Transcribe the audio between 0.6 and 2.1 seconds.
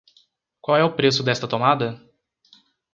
é o preço desta tomada?